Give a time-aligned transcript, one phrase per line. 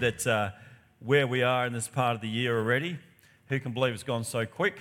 [0.00, 0.50] That uh,
[1.00, 2.98] where we are in this part of the year already.
[3.48, 4.78] Who can believe it's gone so quick?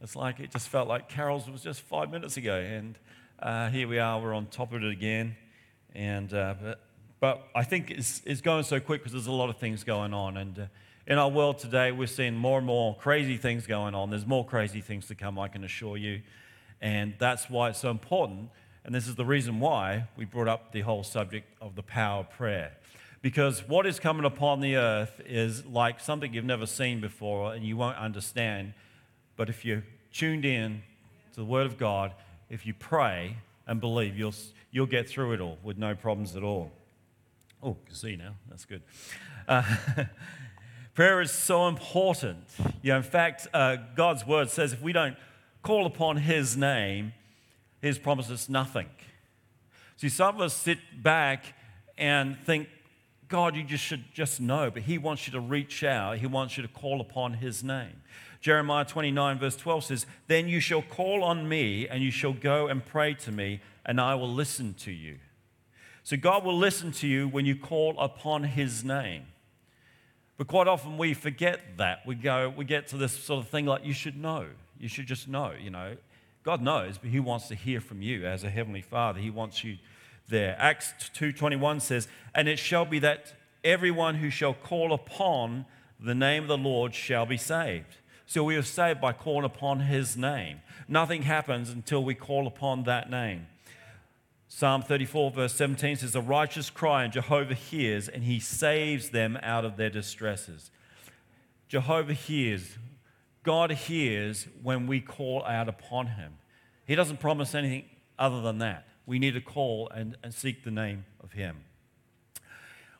[0.00, 2.96] It's like it just felt like Carol's was just five minutes ago, and
[3.40, 4.20] uh, here we are.
[4.20, 5.34] We're on top of it again,
[5.92, 6.80] and uh, but,
[7.18, 10.14] but, I think it's, it's going so quick because there's a lot of things going
[10.14, 10.66] on, and uh,
[11.08, 14.10] in our world today, we're seeing more and more crazy things going on.
[14.10, 16.22] There's more crazy things to come, I can assure you,
[16.80, 18.50] and that's why it's so important.
[18.84, 22.20] And this is the reason why we brought up the whole subject of the power
[22.20, 22.77] of prayer.
[23.20, 27.64] Because what is coming upon the earth is like something you've never seen before and
[27.64, 28.74] you won't understand.
[29.36, 30.82] But if you're tuned in
[31.32, 32.14] to the Word of God,
[32.48, 34.34] if you pray and believe, you'll,
[34.70, 36.70] you'll get through it all with no problems at all.
[37.62, 38.34] Oh, can see now.
[38.48, 38.82] That's good.
[39.48, 39.62] Uh,
[40.94, 42.44] prayer is so important.
[42.82, 45.16] You know, in fact, uh, God's Word says if we don't
[45.62, 47.14] call upon His name,
[47.82, 48.88] His promises nothing.
[49.96, 51.54] See, some of us sit back
[51.96, 52.68] and think
[53.28, 56.18] God, you just should just know, but He wants you to reach out.
[56.18, 58.02] He wants you to call upon His name.
[58.40, 62.68] Jeremiah 29, verse 12 says, Then you shall call on me, and you shall go
[62.68, 65.18] and pray to me, and I will listen to you.
[66.04, 69.24] So God will listen to you when you call upon His name.
[70.38, 72.06] But quite often we forget that.
[72.06, 74.46] We go, we get to this sort of thing like, you should know.
[74.78, 75.96] You should just know, you know.
[76.44, 79.20] God knows, but He wants to hear from you as a Heavenly Father.
[79.20, 79.76] He wants you
[80.28, 80.56] there.
[80.58, 83.34] Acts 2:21 says, "And it shall be that
[83.64, 85.66] everyone who shall call upon
[85.98, 89.80] the name of the Lord shall be saved." So we are saved by calling upon
[89.80, 90.60] his name.
[90.86, 93.46] Nothing happens until we call upon that name.
[94.48, 99.38] Psalm 34, verse 17 says, A righteous cry, and Jehovah hears, and he saves them
[99.42, 100.70] out of their distresses.
[101.68, 102.76] Jehovah hears.
[103.42, 106.34] God hears when we call out upon him.
[106.86, 107.84] He doesn't promise anything
[108.18, 111.56] other than that we need to call and, and seek the name of Him.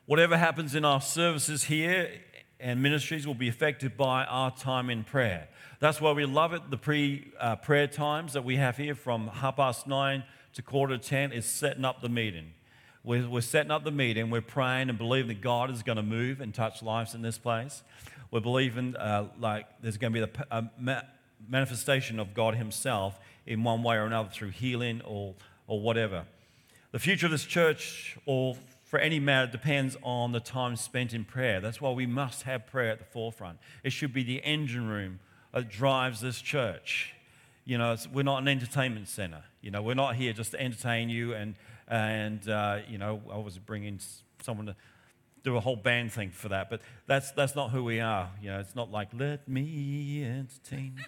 [0.07, 2.09] Whatever happens in our services here
[2.59, 5.47] and ministries will be affected by our time in prayer.
[5.79, 6.71] That's why we love it.
[6.71, 10.97] The pre uh, prayer times that we have here from half past nine to quarter
[10.97, 12.53] to ten is setting up the meeting.
[13.03, 14.31] We're, we're setting up the meeting.
[14.31, 17.37] We're praying and believing that God is going to move and touch lives in this
[17.37, 17.83] place.
[18.31, 21.01] We're believing uh, like there's going to be the ma-
[21.47, 25.35] manifestation of God Himself in one way or another through healing or
[25.69, 26.25] or whatever.
[26.91, 31.23] The future of this church, or for any matter, depends on the time spent in
[31.23, 31.61] prayer.
[31.61, 33.59] That's why we must have prayer at the forefront.
[33.83, 35.19] It should be the engine room
[35.53, 37.13] that drives this church.
[37.65, 39.43] You know, we're not an entertainment center.
[39.61, 41.53] You know, we're not here just to entertain you and,
[41.87, 43.99] and uh, you know, I was bringing
[44.41, 44.75] someone to
[45.43, 48.29] do a whole band thing for that, but that's, that's not who we are.
[48.41, 50.99] You know, it's not like, let me entertain.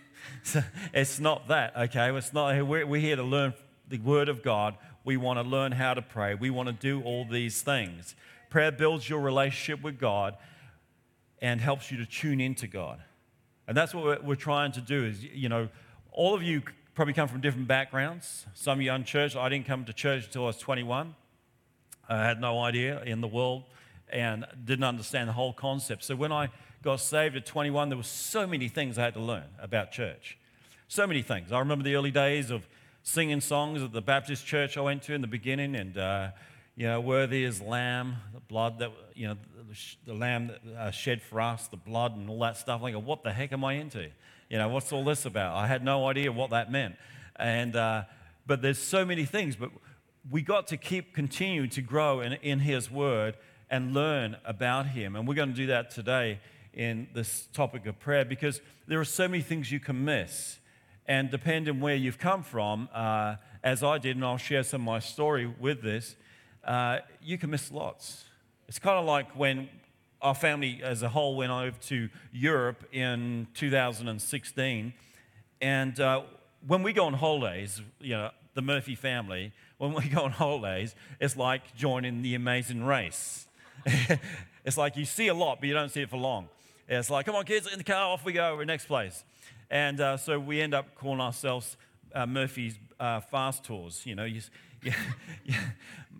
[0.94, 2.16] it's not that, okay?
[2.16, 3.54] It's not, we're, we're here to learn
[3.92, 4.76] the Word of God.
[5.04, 6.34] We want to learn how to pray.
[6.34, 8.16] We want to do all these things.
[8.50, 10.36] Prayer builds your relationship with God
[11.42, 13.02] and helps you to tune into God.
[13.68, 15.70] And that's what we're, trying to do is, you know,
[16.12, 16.62] all of you
[16.94, 18.46] probably come from different backgrounds.
[18.54, 19.36] Some of you unchurched.
[19.36, 21.16] I didn't come to church until I was 21.
[22.10, 23.64] I had no idea in the world
[24.12, 26.04] and didn't understand the whole concept.
[26.04, 26.50] So when I
[26.84, 30.38] got saved at 21, there were so many things I had to learn about church.
[30.88, 31.52] So many things.
[31.52, 32.68] I remember the early days of
[33.04, 36.30] singing songs at the Baptist church I went to in the beginning, and uh,
[36.76, 39.38] you know, worthy is Lamb, the blood that you know,
[39.70, 42.82] the, the Lamb that uh, shed for us, the blood and all that stuff.
[42.82, 44.10] Like, what the heck am I into?
[44.50, 45.56] You know, what's all this about?
[45.56, 46.96] I had no idea what that meant,
[47.36, 48.04] and uh,
[48.46, 49.56] but there's so many things.
[49.56, 49.72] But
[50.30, 53.36] we got to keep continuing to grow in, in His Word
[53.70, 56.40] and learn about Him, and we're going to do that today
[56.74, 60.60] in this topic of prayer because there are so many things you can miss
[61.08, 64.86] and depending where you've come from, uh, as I did, and I'll share some of
[64.86, 66.16] my story with this,
[66.64, 68.26] uh, you can miss lots.
[68.68, 69.70] It's kind of like when
[70.22, 74.94] our family as a whole went over to Europe in 2016.
[75.62, 76.22] And uh,
[76.66, 80.96] when we go on holidays, you know, the Murphy family, when we go on holidays,
[81.20, 83.48] it's like joining the amazing race.
[84.66, 86.48] it's like you see a lot, but you don't see it for long.
[86.88, 89.24] It's like, come on, kids, in the car, off we go, we're next place.
[89.72, 91.78] And uh, so we end up calling ourselves
[92.14, 94.06] uh, Murphy's uh, Fast Tours.
[94.06, 94.42] You know, you,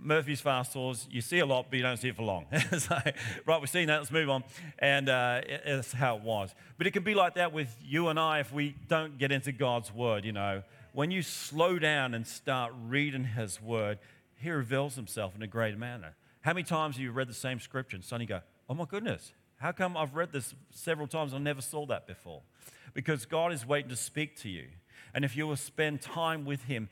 [0.02, 2.46] Murphy's Fast Tours, you see a lot, but you don't see it for long.
[3.46, 4.46] right, we've seen that, let's move on.
[4.80, 6.56] And uh, it, that's how it was.
[6.78, 9.52] But it can be like that with you and I if we don't get into
[9.52, 10.64] God's Word, you know.
[10.94, 14.00] When you slow down and start reading His Word,
[14.38, 16.16] He reveals Himself in a great manner.
[16.40, 18.40] How many times have you read the same scripture and suddenly go,
[18.70, 22.08] oh my goodness, how come I've read this several times and I never saw that
[22.08, 22.44] before?
[22.94, 24.68] Because God is waiting to speak to you.
[25.14, 26.90] And if you will spend time with Him,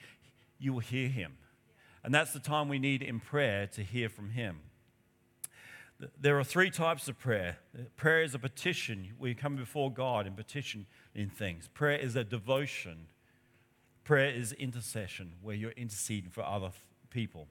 [0.58, 1.34] you will hear Him.
[2.04, 4.60] And that's the time we need in prayer to hear from Him.
[6.20, 7.58] There are three types of prayer.
[7.98, 9.10] Prayer is a petition.
[9.20, 11.70] We come before God and petition in things.
[11.74, 13.08] Prayer is a devotion.
[14.06, 16.72] Prayer is intercession, where you're interceding for other
[17.10, 17.48] people.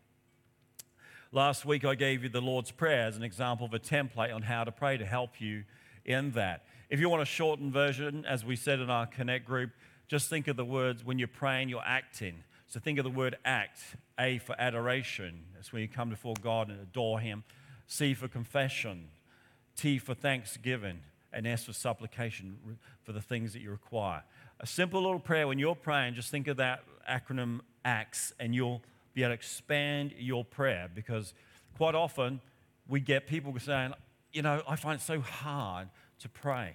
[1.30, 4.40] Last week, I gave you the Lord's Prayer as an example of a template on
[4.40, 5.64] how to pray to help you
[6.06, 6.64] in that.
[6.90, 9.72] If you want a shortened version, as we said in our Connect group,
[10.08, 12.44] just think of the words when you're praying, you're acting.
[12.66, 13.80] So think of the word act.
[14.18, 15.44] A for adoration.
[15.54, 17.44] That's when you come before God and adore Him.
[17.86, 19.08] C for confession.
[19.76, 21.00] T for thanksgiving.
[21.30, 22.56] And S for supplication
[23.02, 24.22] for the things that you require.
[24.60, 28.82] A simple little prayer, when you're praying, just think of that acronym ACTS and you'll
[29.12, 31.34] be able to expand your prayer because
[31.76, 32.40] quite often
[32.88, 33.92] we get people saying,
[34.32, 35.88] you know, I find it so hard
[36.20, 36.74] to pray.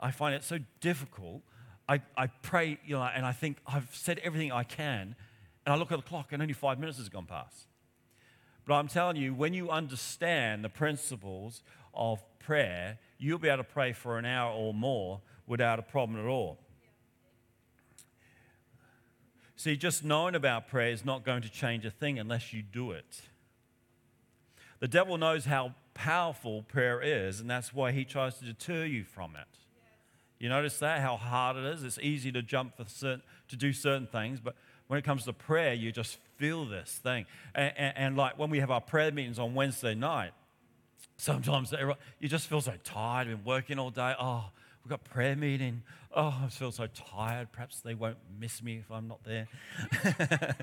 [0.00, 1.42] I find it so difficult.
[1.88, 5.14] I, I pray, you know, and I think I've said everything I can,
[5.64, 7.66] and I look at the clock and only five minutes has gone past.
[8.66, 13.64] But I'm telling you, when you understand the principles of prayer, you'll be able to
[13.64, 16.58] pray for an hour or more without a problem at all.
[19.56, 22.90] See, just knowing about prayer is not going to change a thing unless you do
[22.90, 23.22] it.
[24.80, 29.04] The devil knows how powerful prayer is, and that's why he tries to deter you
[29.04, 29.46] from it.
[30.38, 31.84] You notice that, how hard it is?
[31.84, 34.54] It's easy to jump for certain, to do certain things, but
[34.88, 37.26] when it comes to prayer, you just feel this thing.
[37.54, 40.32] And, and, and like when we have our prayer meetings on Wednesday night,
[41.16, 41.72] sometimes
[42.20, 44.14] you just feel so tired, been working all day.
[44.20, 44.50] Oh,
[44.84, 45.82] we've got prayer meeting.
[46.14, 47.50] Oh, I feel so tired.
[47.52, 49.48] Perhaps they won't miss me if I'm not there.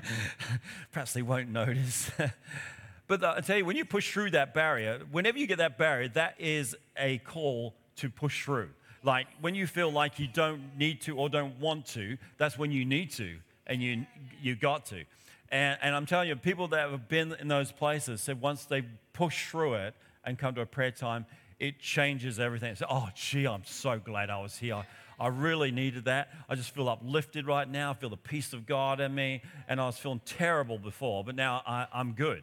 [0.92, 2.10] Perhaps they won't notice.
[3.08, 6.08] but I tell you, when you push through that barrier, whenever you get that barrier,
[6.10, 8.70] that is a call to push through.
[9.02, 12.70] Like when you feel like you don't need to or don't want to, that's when
[12.70, 14.06] you need to and you,
[14.40, 15.04] you got to.
[15.50, 18.82] And, and I'm telling you, people that have been in those places said once they
[19.12, 19.94] push through it
[20.24, 21.26] and come to a prayer time,
[21.58, 22.74] it changes everything.
[22.74, 24.84] So, oh, gee, I'm so glad I was here.
[25.20, 26.30] I really needed that.
[26.48, 27.90] I just feel uplifted right now.
[27.90, 29.42] I feel the peace of God in me.
[29.68, 32.42] And I was feeling terrible before, but now I, I'm good.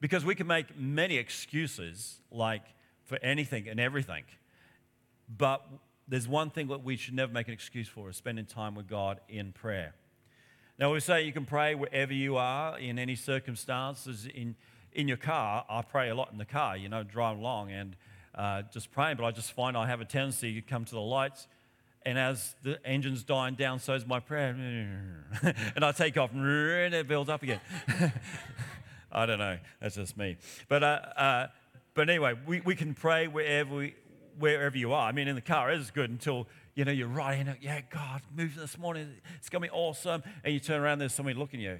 [0.00, 2.62] Because we can make many excuses, like
[3.04, 4.24] for anything and everything.
[5.28, 5.66] But
[6.08, 8.88] there's one thing that we should never make an excuse for is spending time with
[8.88, 9.94] God in prayer.
[10.78, 14.26] Now, we say you can pray wherever you are, in any circumstances.
[14.26, 14.56] In,
[14.92, 17.96] in your car, I pray a lot in the car, you know, driving along and
[18.34, 19.18] uh, just praying.
[19.18, 21.46] But I just find I have a tendency to come to the lights,
[22.06, 24.56] and as the engine's dying down, so is my prayer.
[25.76, 27.60] and I take off, and it builds up again.
[29.12, 30.36] I don't know, that's just me.
[30.68, 31.46] But, uh, uh,
[31.94, 33.94] but anyway, we, we can pray wherever, we,
[34.38, 35.08] wherever you are.
[35.08, 37.58] I mean, in the car, is good until you know, you're right in it.
[37.60, 39.16] Yeah, God, move this morning.
[39.36, 40.22] It's going to be awesome.
[40.44, 41.78] And you turn around, there's somebody looking at you.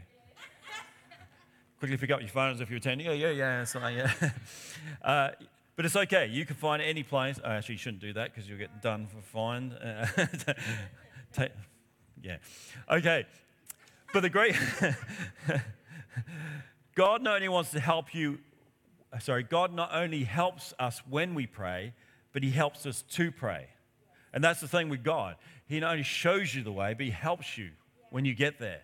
[1.78, 3.06] Quickly pick up your phones if you're attending.
[3.06, 3.64] Yeah, yeah, yeah.
[3.64, 4.12] Something, yeah.
[5.02, 5.30] Uh,
[5.76, 6.26] but it's okay.
[6.26, 7.40] You can find any place.
[7.42, 9.74] Oh, actually, you shouldn't do that because you'll get done for fine.
[11.38, 11.46] Uh,
[12.22, 12.38] yeah.
[12.90, 13.24] Okay.
[14.12, 14.56] But the great
[16.94, 18.38] God not only wants to help you,
[19.20, 21.94] sorry, God not only helps us when we pray,
[22.32, 23.68] but He helps us to pray.
[24.32, 25.36] And that's the thing with God.
[25.66, 27.70] He not only shows you the way, but He helps you
[28.10, 28.82] when you get there.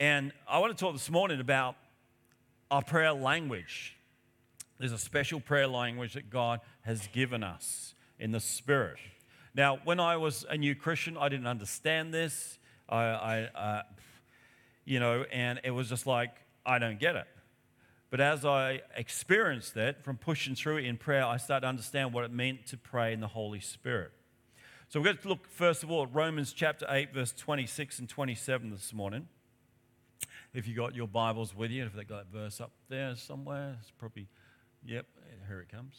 [0.00, 1.76] And I want to talk this morning about
[2.70, 3.96] our prayer language.
[4.78, 8.98] There's a special prayer language that God has given us in the Spirit.
[9.54, 12.58] Now, when I was a new Christian, I didn't understand this.
[12.88, 13.82] I, I uh,
[14.84, 16.30] you know, and it was just like,
[16.64, 17.26] I don't get it.
[18.10, 22.12] But as I experienced that from pushing through it in prayer, I started to understand
[22.12, 24.12] what it meant to pray in the Holy Spirit.
[24.88, 28.08] So we're going to look first of all at Romans chapter 8, verse 26 and
[28.08, 29.28] 27 this morning.
[30.52, 33.78] If you got your Bibles with you, if they got that verse up there somewhere,
[33.80, 34.28] it's probably,
[34.84, 35.06] yep,
[35.48, 35.96] here it comes.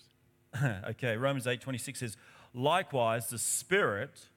[0.91, 2.17] okay, Romans 8, 26 says,
[2.53, 4.27] Likewise, the Spirit,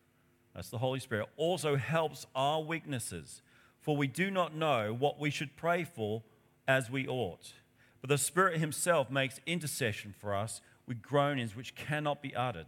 [0.54, 3.42] that's the Holy Spirit, also helps our weaknesses,
[3.86, 6.24] for we do not know what we should pray for
[6.66, 7.52] as we ought.
[8.00, 12.66] But the Spirit Himself makes intercession for us with groanings which cannot be uttered.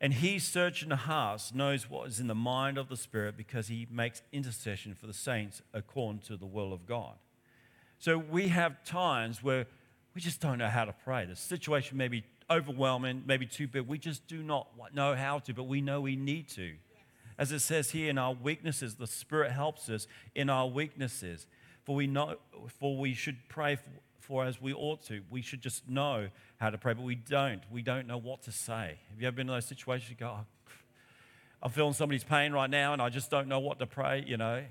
[0.00, 3.66] And he, searching the hearts, knows what is in the mind of the Spirit because
[3.66, 7.16] he makes intercession for the saints according to the will of God.
[7.98, 9.66] So we have times where
[10.14, 11.26] we just don't know how to pray.
[11.26, 13.88] The situation may be overwhelming, maybe too big.
[13.88, 16.74] We just do not know how to, but we know we need to.
[17.40, 21.46] As it says here in our weaknesses, the Spirit helps us in our weaknesses.
[21.84, 22.36] For we know,
[22.78, 25.22] for we should pray for, for as we ought to.
[25.30, 26.28] We should just know
[26.58, 27.62] how to pray, but we don't.
[27.72, 28.98] We don't know what to say.
[29.08, 30.10] Have you ever been in those situations?
[30.10, 30.46] You go, oh,
[31.62, 34.36] I'm feeling somebody's pain right now and I just don't know what to pray, you
[34.36, 34.62] know?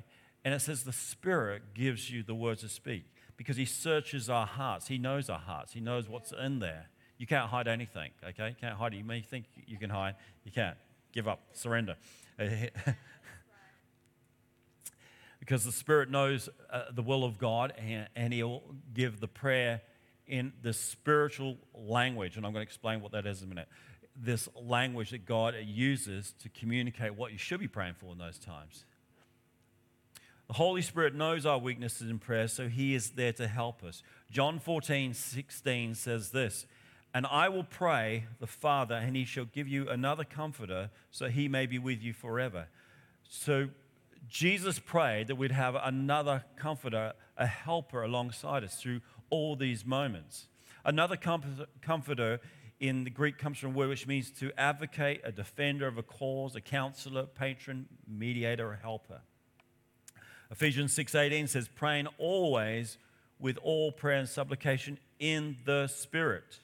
[0.46, 4.46] And it says the Spirit gives you the words to speak because He searches our
[4.46, 4.88] hearts.
[4.88, 6.86] He knows our hearts, He knows what's in there.
[7.18, 8.50] You can't hide anything, okay?
[8.50, 8.98] You can't hide it.
[8.98, 10.16] You may think you can hide.
[10.46, 10.78] You can't.
[11.12, 11.42] Give up.
[11.54, 11.96] Surrender.
[15.40, 18.62] because the Spirit knows uh, the will of God and, and He'll
[18.94, 19.82] give the prayer
[20.28, 22.38] in the spiritual language.
[22.38, 23.68] And I'm going to explain what that is in a minute.
[24.16, 28.38] This language that God uses to communicate what you should be praying for in those
[28.38, 28.86] times.
[30.48, 34.04] The Holy Spirit knows our weaknesses in prayer, so He is there to help us.
[34.32, 36.66] John 14, 16 says this
[37.14, 41.48] And I will pray the Father, and He shall give you another comforter, so He
[41.48, 42.68] may be with you forever.
[43.28, 43.70] So
[44.28, 50.48] Jesus prayed that we'd have another comforter, a helper alongside us through all these moments.
[50.86, 52.40] Another comforter
[52.80, 56.04] in the Greek comes from a word which means to advocate, a defender of a
[56.04, 59.22] cause, a counselor, patron, mediator, a helper.
[60.52, 62.98] Ephesians 6:18 says praying always
[63.40, 66.60] with all prayer and supplication in the spirit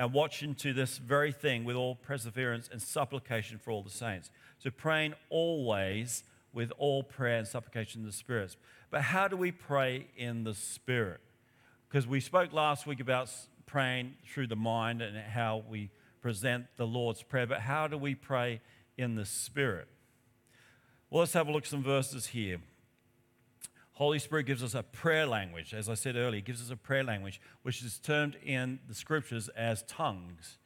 [0.00, 4.30] and watching to this very thing with all perseverance and supplication for all the saints.
[4.58, 8.56] So praying always with all prayer and supplication in the spirit.
[8.90, 11.20] But how do we pray in the spirit?
[11.86, 13.30] Because we spoke last week about
[13.66, 15.90] praying through the mind and how we
[16.22, 18.62] present the Lord's Prayer, but how do we pray
[18.96, 19.86] in the Spirit?
[21.10, 22.60] Well, let's have a look at some verses here.
[24.00, 25.74] Holy Spirit gives us a prayer language.
[25.74, 29.50] As I said earlier, gives us a prayer language, which is termed in the scriptures
[29.50, 30.56] as tongues.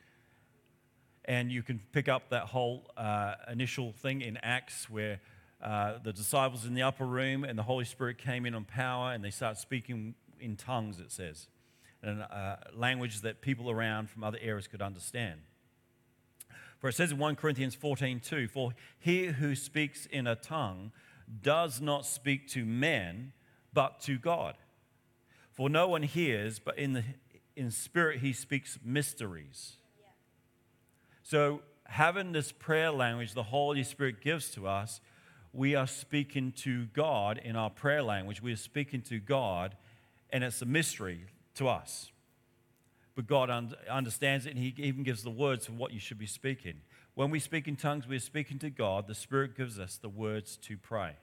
[1.24, 5.18] And you can pick up that whole uh, initial thing in Acts where
[5.60, 9.12] uh, the disciples in the upper room and the Holy Spirit came in on power
[9.12, 11.48] and they start speaking in tongues, it says,
[12.04, 15.40] and uh, language that people around from other areas could understand.
[16.78, 20.92] For it says in 1 Corinthians 14 2, For he who speaks in a tongue
[21.43, 23.33] does not speak to men,
[23.73, 24.57] but to God.
[25.52, 27.04] For no one hears, but in, the,
[27.57, 29.76] in spirit he speaks mysteries.
[31.23, 35.00] So, having this prayer language the Holy Spirit gives to us,
[35.52, 38.43] we are speaking to God in our prayer language.
[38.43, 39.76] We are speaking to God,
[40.31, 42.11] and it's a mystery to us.
[43.14, 46.19] But God un- understands it, and He even gives the words for what you should
[46.19, 46.81] be speaking.
[47.14, 49.06] When we speak in tongues, we're speaking to God.
[49.06, 51.16] The Spirit gives us the words to pray.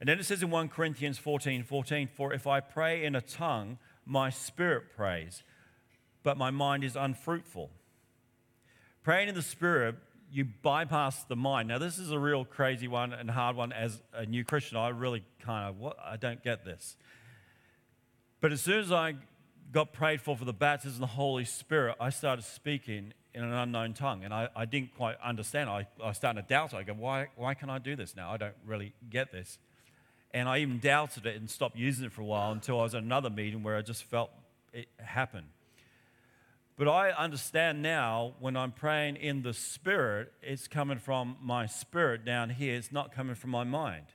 [0.00, 3.20] And then it says in 1 Corinthians 14 14, For if I pray in a
[3.20, 5.44] tongue, my spirit prays,
[6.22, 7.70] but my mind is unfruitful.
[9.04, 9.96] Praying in the Spirit,
[10.30, 11.68] you bypass the mind.
[11.68, 14.76] Now, this is a real crazy one and hard one as a new Christian.
[14.76, 15.96] I really kind of, what?
[16.02, 16.96] I don't get this.
[18.40, 19.14] But as soon as I
[19.72, 23.52] got prayed for for the baptism of the Holy Spirit, I started speaking in an
[23.52, 24.24] unknown tongue.
[24.24, 25.70] And I, I didn't quite understand.
[25.70, 26.74] I, I was starting to doubt.
[26.74, 28.30] I go, why, why can I do this now?
[28.30, 29.58] I don't really get this.
[30.34, 32.94] And I even doubted it and stopped using it for a while until I was
[32.94, 34.30] at another meeting where I just felt
[34.72, 35.44] it happen.
[36.78, 42.24] But I understand now when I'm praying in the spirit, it's coming from my spirit
[42.24, 44.06] down here, it's not coming from my mind.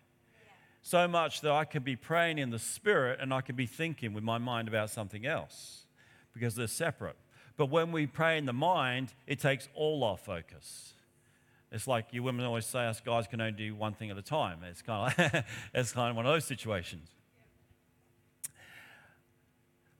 [0.81, 4.13] So much that I could be praying in the spirit and I could be thinking
[4.13, 5.85] with my mind about something else
[6.33, 7.15] because they're separate.
[7.57, 10.93] But when we pray in the mind, it takes all our focus.
[11.71, 14.21] It's like you women always say, us guys can only do one thing at a
[14.21, 14.59] time.
[14.63, 17.09] It's kind of, it's kind of one of those situations.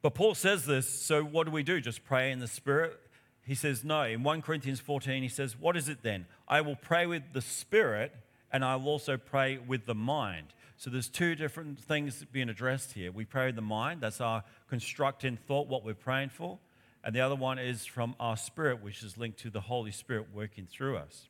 [0.02, 1.82] But Paul says this, so what do we do?
[1.82, 2.98] Just pray in the Spirit?
[3.44, 4.04] He says, no.
[4.04, 6.28] In 1 Corinthians 14, he says, what is it then?
[6.48, 8.14] I will pray with the Spirit
[8.52, 10.48] and I will also pray with the mind.
[10.78, 13.12] So there's two different things being addressed here.
[13.12, 16.60] We pray with the mind, that's our constructing thought, what we're praying for.
[17.08, 20.26] And the other one is from our spirit, which is linked to the Holy Spirit
[20.34, 21.30] working through us.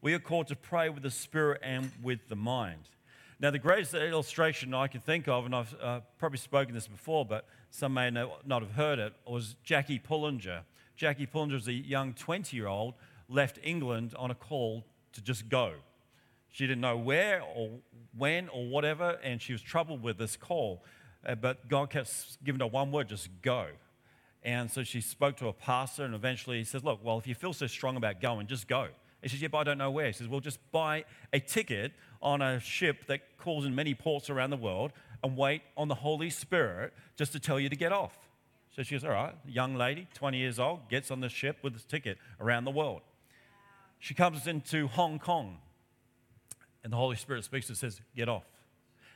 [0.00, 2.84] We are called to pray with the spirit and with the mind.
[3.40, 7.26] Now, the greatest illustration I can think of, and I've uh, probably spoken this before,
[7.26, 10.60] but some may not have heard it, was Jackie Pullinger.
[10.94, 12.94] Jackie Pullinger was a young 20 year old,
[13.28, 15.72] left England on a call to just go.
[16.52, 17.80] She didn't know where or
[18.16, 20.84] when or whatever, and she was troubled with this call.
[21.26, 23.70] Uh, but God kept giving her one word just go.
[24.42, 27.34] And so she spoke to a pastor, and eventually he says, Look, well, if you
[27.34, 28.88] feel so strong about going, just go.
[29.22, 30.06] And she says, Yeah, but I don't know where.
[30.06, 31.92] He says, Well, just buy a ticket
[32.22, 34.92] on a ship that calls in many ports around the world
[35.22, 38.16] and wait on the Holy Spirit just to tell you to get off.
[38.74, 41.76] So she goes, All right, young lady, 20 years old, gets on the ship with
[41.76, 43.02] a ticket around the world.
[43.98, 45.58] She comes into Hong Kong,
[46.82, 48.44] and the Holy Spirit speaks and says, Get off.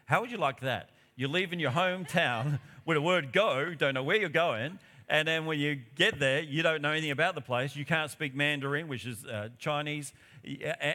[0.04, 0.90] How would you like that?
[1.16, 5.46] You're leaving your hometown with a word go, don't know where you're going, and then
[5.46, 7.76] when you get there, you don't know anything about the place.
[7.76, 10.12] You can't speak Mandarin, which is uh, Chinese,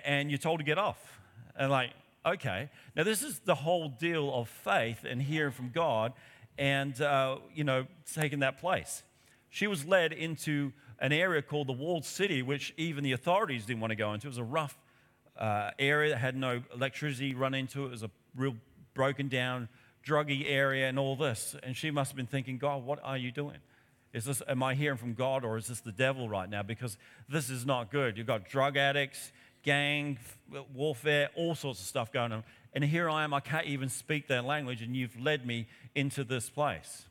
[0.06, 1.20] and you're told to get off.
[1.56, 1.92] And like,
[2.26, 2.70] okay.
[2.96, 6.14] Now, this is the whole deal of faith and hearing from God
[6.58, 9.04] and, uh, you know, taking that place.
[9.50, 13.80] she was led into an area called the Walled City, which even the authorities didn't
[13.80, 14.28] want to go into.
[14.28, 14.78] It was a rough
[15.38, 17.88] uh, area that had no electricity run into it.
[17.88, 18.56] It was a real
[18.94, 19.70] broken down,
[20.06, 21.56] druggy area, and all this.
[21.64, 23.58] And she must have been thinking, God, what are you doing?
[24.14, 26.64] Is this, am I hearing from God or is this the devil right now?
[26.64, 26.98] Because
[27.28, 28.18] this is not good.
[28.18, 29.32] You've got drug addicts,
[29.64, 30.18] gang
[30.74, 32.44] warfare, all sorts of stuff going on.
[32.74, 36.24] And here I am, I can't even speak their language, and you've led me into
[36.24, 37.06] this place.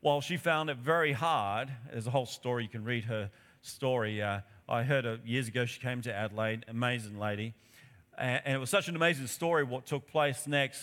[0.00, 3.30] Well, she found it very hard, there's a whole story, you can read her
[3.62, 4.22] story.
[4.22, 7.54] Uh, I heard her years ago, she came to Adelaide, amazing lady.
[8.16, 10.82] And it was such an amazing story what took place next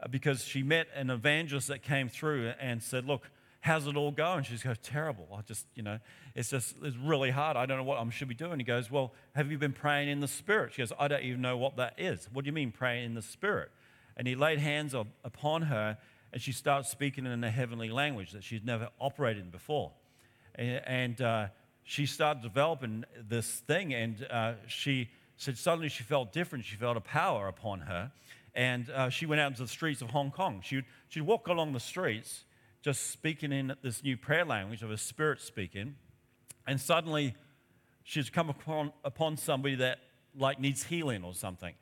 [0.00, 3.28] uh, because she met an evangelist that came through and said, Look,
[3.66, 4.44] how's it all going?
[4.44, 5.26] She goes, terrible.
[5.36, 5.98] I just, you know,
[6.36, 7.56] it's just, it's really hard.
[7.56, 8.60] I don't know what I should be doing.
[8.60, 10.72] He goes, well, have you been praying in the Spirit?
[10.72, 12.28] She goes, I don't even know what that is.
[12.32, 13.70] What do you mean praying in the Spirit?
[14.16, 15.98] And he laid hands upon her
[16.32, 19.90] and she starts speaking in a heavenly language that she'd never operated in before.
[20.54, 21.46] And, and uh,
[21.82, 25.08] she started developing this thing and uh, she
[25.38, 26.64] said suddenly she felt different.
[26.64, 28.12] She felt a power upon her.
[28.54, 30.60] And uh, she went out into the streets of Hong Kong.
[30.62, 32.44] She'd, she'd walk along the streets
[32.86, 35.96] just speaking in this new prayer language of a spirit speaking,
[36.68, 37.34] and suddenly
[38.04, 39.98] she's come upon, upon somebody that
[40.38, 41.74] like needs healing or something.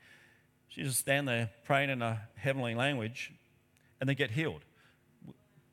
[0.67, 3.31] She just stand there praying in a heavenly language,
[4.01, 4.61] and they get healed.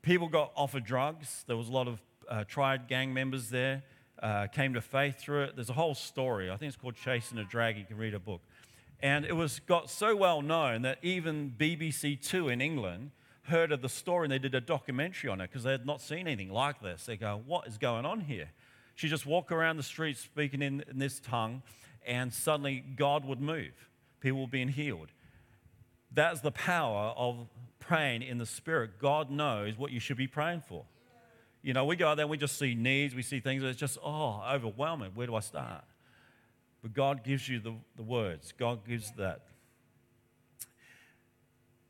[0.02, 1.44] People got offered drugs.
[1.46, 3.84] There was a lot of uh, triad gang members there.
[4.22, 5.56] Uh, came to faith through it.
[5.56, 6.50] There's a whole story.
[6.50, 7.80] I think it's called Chasing a Dragon.
[7.80, 8.42] You can read a book.
[9.00, 13.12] And it was got so well known that even BBC Two in England
[13.44, 16.00] heard of the story and they did a documentary on it because they had not
[16.00, 17.06] seen anything like this.
[17.06, 18.50] They go, What is going on here?
[18.94, 21.62] She just walked around the street speaking in, in this tongue,
[22.06, 23.72] and suddenly God would move.
[24.20, 25.08] People were being healed.
[26.14, 27.48] That's the power of
[27.80, 28.98] praying in the Spirit.
[28.98, 30.84] God knows what you should be praying for.
[31.62, 33.78] You know, we go out there and we just see needs, we see things, it's
[33.78, 35.12] just, oh, overwhelming.
[35.14, 35.84] Where do I start?
[36.82, 39.42] But God gives you the, the words, God gives that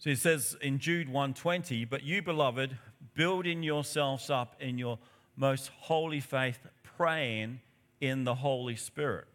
[0.03, 2.77] so he says in Jude 120, but you, beloved,
[3.15, 4.99] building yourselves up in your
[5.37, 7.61] most holy faith, praying
[8.01, 9.29] in the Holy Spirit.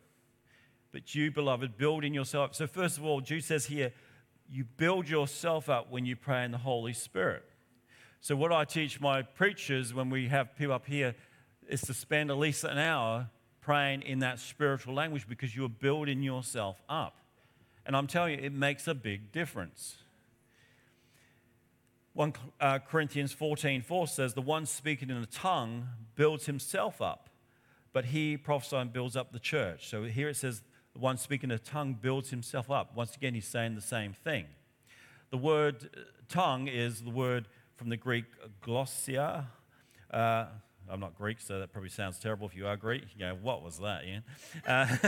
[0.92, 2.54] But you, beloved, building yourself.
[2.54, 3.94] So, first of all, Jude says here,
[4.50, 7.46] you build yourself up when you pray in the Holy Spirit.
[8.20, 11.16] So, what I teach my preachers when we have people up here
[11.70, 13.30] is to spend at least an hour
[13.62, 17.22] praying in that spiritual language because you're building yourself up.
[17.86, 20.00] And I'm telling you, it makes a big difference.
[22.18, 27.30] 1 uh, Corinthians 14 4 says, The one speaking in a tongue builds himself up,
[27.94, 29.88] but he prophesying builds up the church.
[29.88, 32.96] So here it says, The one speaking in a tongue builds himself up.
[32.96, 34.48] Once again, he's saying the same thing.
[35.30, 38.26] The word uh, tongue is the word from the Greek
[38.64, 39.46] glossia.
[40.10, 40.46] Uh,
[40.90, 43.04] I'm not Greek, so that probably sounds terrible if you are Greek.
[43.16, 44.24] You what was that, Ian?
[44.66, 44.88] Uh,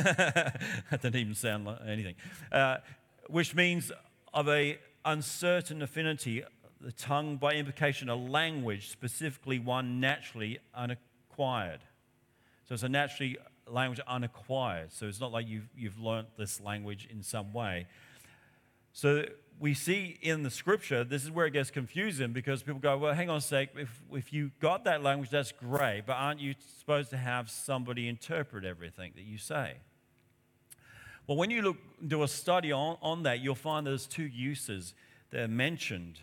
[0.91, 2.15] that didn't even sound like anything.
[2.51, 2.77] Uh,
[3.29, 3.91] which means
[4.31, 6.43] of a uncertain affinity
[6.81, 11.81] the tongue, by implication, a language, specifically one naturally unacquired.
[12.67, 13.37] So it's a naturally
[13.67, 14.91] language unacquired.
[14.91, 17.87] So it's not like you've, you've learnt this language in some way.
[18.93, 19.25] So
[19.59, 23.13] we see in the scripture, this is where it gets confusing because people go, well,
[23.13, 26.55] hang on a sec, if, if you got that language, that's great, but aren't you
[26.79, 29.75] supposed to have somebody interpret everything that you say?
[31.27, 34.93] Well, when you look, do a study on, on that, you'll find there's two uses
[35.31, 36.21] that are mentioned.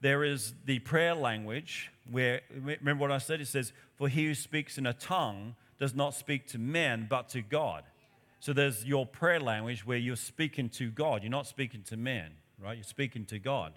[0.00, 3.40] There is the prayer language, where, remember what I said?
[3.40, 7.28] It says, For he who speaks in a tongue does not speak to men, but
[7.30, 7.84] to God.
[8.40, 11.22] So there's your prayer language where you're speaking to God.
[11.22, 12.30] You're not speaking to men,
[12.62, 12.76] right?
[12.76, 13.72] You're speaking to God.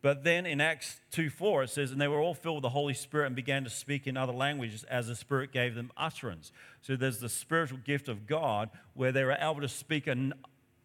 [0.00, 2.68] But then in Acts 2 4, it says, And they were all filled with the
[2.68, 6.52] Holy Spirit and began to speak in other languages as the Spirit gave them utterance.
[6.82, 10.34] So there's the spiritual gift of God where they were able to speak an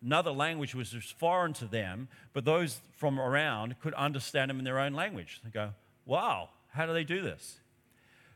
[0.03, 4.65] another language which was foreign to them, but those from around could understand them in
[4.65, 5.41] their own language.
[5.43, 5.71] They go,
[6.05, 7.59] wow, how do they do this?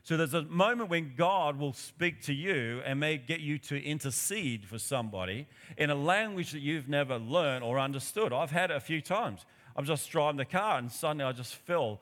[0.08, 3.82] So there's a moment when God will speak to you and may get you to
[3.82, 8.32] intercede for somebody in a language that you've never learned or understood.
[8.32, 9.44] I've had it a few times.
[9.76, 12.00] I'm just driving the car and suddenly I just feel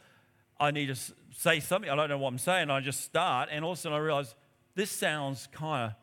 [0.61, 0.97] I need to
[1.37, 1.91] say something.
[1.91, 2.71] I don't know what I'm saying.
[2.71, 4.37] I just start and all of a sudden I realize
[4.77, 5.97] this sounds kind of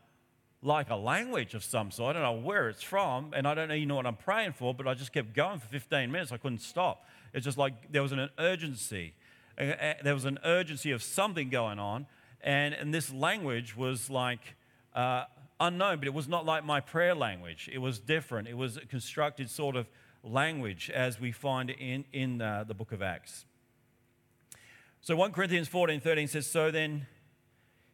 [0.64, 2.16] like a language of some sort.
[2.16, 4.74] I don't know where it's from, and I don't even know what I'm praying for,
[4.74, 6.32] but I just kept going for 15 minutes.
[6.32, 7.06] I couldn't stop.
[7.34, 9.14] It's just like there was an urgency.
[9.58, 12.08] There was an urgency of something going on,
[12.42, 14.56] and, and this language was like
[14.96, 15.26] uh,
[15.60, 17.70] unknown, but it was not like my prayer language.
[17.72, 18.48] It was different.
[18.48, 19.88] It was a constructed sort of
[20.24, 23.46] language as we find in, in uh, the book of Acts.
[25.02, 27.08] So 1 Corinthians 14 13 says, So then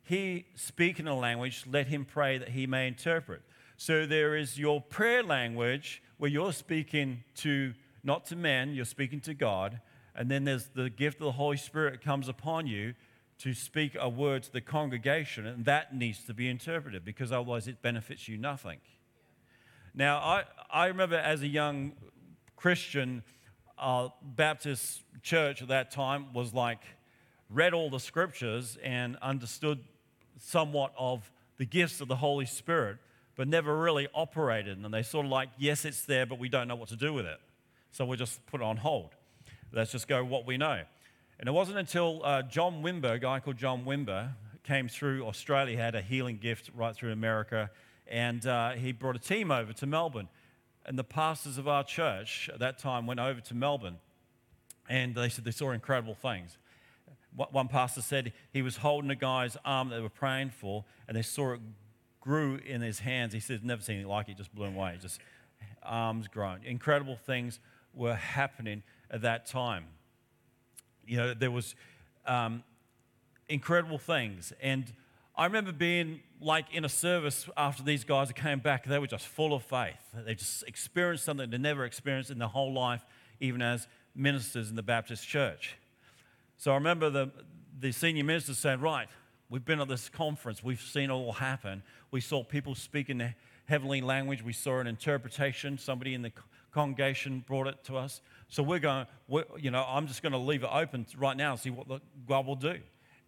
[0.09, 3.43] he speak in a language, let him pray that he may interpret.
[3.77, 9.21] So there is your prayer language where you're speaking to not to men, you're speaking
[9.21, 9.79] to God.
[10.15, 12.95] And then there's the gift of the Holy Spirit comes upon you
[13.37, 17.67] to speak a word to the congregation, and that needs to be interpreted because otherwise
[17.67, 18.79] it benefits you nothing.
[19.93, 21.93] Now, I, I remember as a young
[22.55, 23.21] Christian,
[23.77, 26.81] uh, Baptist church at that time was like,
[27.47, 29.79] read all the scriptures and understood
[30.39, 32.97] somewhat of the gifts of the Holy Spirit,
[33.35, 34.77] but never really operated.
[34.77, 37.13] And they sort of like, yes, it's there, but we don't know what to do
[37.13, 37.39] with it.
[37.91, 39.09] So we'll just put it on hold.
[39.71, 40.81] Let's just go what we know.
[41.39, 44.31] And it wasn't until uh, John Wimber, a guy called John Wimber,
[44.63, 47.69] came through Australia, had a healing gift right through America,
[48.07, 50.27] and uh, he brought a team over to Melbourne.
[50.85, 53.97] And the pastors of our church at that time went over to Melbourne,
[54.87, 56.57] and they said they saw incredible things.
[57.35, 61.15] One pastor said he was holding a guy's arm that they were praying for, and
[61.15, 61.61] they saw it
[62.19, 63.33] grew in his hands.
[63.33, 65.19] He said, never seen anything like it, just blew him away, just
[65.83, 66.59] arms grown.
[66.65, 67.59] Incredible things
[67.93, 69.85] were happening at that time
[71.09, 71.75] you know, there was
[72.27, 72.63] um,
[73.49, 74.53] incredible things.
[74.61, 74.93] And
[75.35, 79.25] I remember being like in a service after these guys came back, they were just
[79.25, 79.97] full of faith.
[80.13, 83.03] They just experienced something they never experienced in their whole life,
[83.39, 85.75] even as ministers in the Baptist church.
[86.59, 87.31] So I remember the,
[87.79, 89.07] the senior minister saying, Right,
[89.49, 91.83] we've been at this conference, we've seen it all happen.
[92.11, 93.33] We saw people speak in the
[93.65, 96.33] heavenly language, we saw an interpretation, somebody in the
[96.73, 98.19] congregation brought it to us.
[98.49, 101.51] So we're going, we're, you know, I'm just going to leave it open right now
[101.51, 102.79] and see what the, God will do.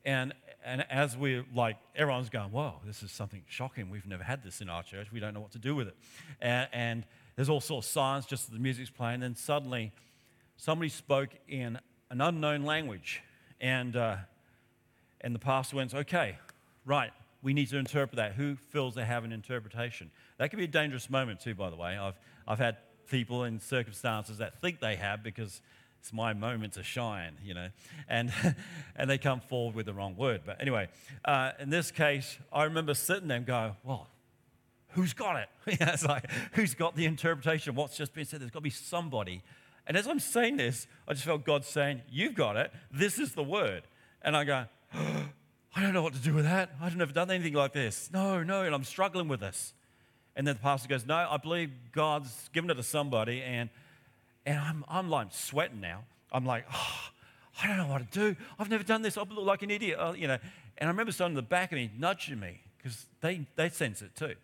[0.04, 0.34] And,
[0.66, 3.90] and as we're like, everyone's going, whoa, this is something shocking.
[3.90, 5.08] We've never had this in our church.
[5.10, 5.96] We don't know what to do with it.
[6.42, 7.06] And, and
[7.38, 9.16] there's all sorts of signs, just the music's playing.
[9.16, 9.94] And then suddenly
[10.58, 11.80] somebody spoke in
[12.12, 13.24] an unknown language.
[13.60, 14.18] And, uh,
[15.22, 16.38] and the pastor went, okay,
[16.86, 18.34] right, we need to interpret that.
[18.34, 20.12] Who feels they have an interpretation?
[20.38, 21.98] That could be a dangerous moment, too, by the way.
[21.98, 22.16] I've,
[22.48, 22.78] I've had
[23.10, 25.62] people in circumstances that think they have because
[26.02, 27.70] it's my moment to shine, you know,
[28.10, 28.34] and,
[28.96, 30.42] and they come forward with the wrong word.
[30.46, 30.90] But anyway,
[31.24, 34.08] uh, in this case, I remember sitting there and going, well,
[34.90, 35.50] who's got it?
[35.82, 37.76] it's like, who's got the interpretation?
[37.76, 38.42] What's just been said?
[38.42, 39.44] There's got to be somebody.
[39.88, 42.72] And as I'm saying this, I just felt God saying, You've got it.
[42.92, 43.84] This is the word.
[44.22, 44.66] And I go,
[44.96, 45.26] oh,
[45.76, 46.72] I don't know what to do with that.
[46.82, 48.10] I've never done anything like this.
[48.12, 48.64] No, no.
[48.64, 49.74] And I'm struggling with this.
[50.36, 53.42] And then the pastor goes, No, I believe God's given it to somebody.
[53.42, 53.70] And,
[54.46, 56.04] and I'm, I'm like sweating now.
[56.32, 57.00] I'm like, oh,
[57.62, 58.36] I don't know what to do.
[58.58, 59.18] I've never done this.
[59.18, 60.00] I look like an idiot.
[60.00, 60.38] Uh, you know.
[60.78, 64.02] And I remember someone in the back of me nudging me because they, they sense
[64.02, 64.36] it too.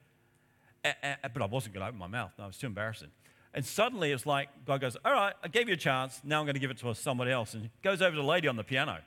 [0.86, 2.32] A, a, but I wasn't going to open my mouth.
[2.38, 3.10] No, it was too embarrassing.
[3.54, 6.22] And suddenly it's like God goes, All right, I gave you a chance.
[6.24, 7.54] Now I'm going to give it to somebody else.
[7.54, 9.00] And goes over to the lady on the piano.